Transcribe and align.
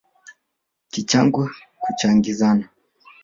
Kichango 0.91 1.43
kuchangizana 1.83 2.65